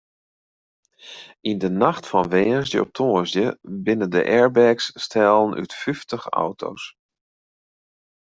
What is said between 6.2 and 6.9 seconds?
auto's.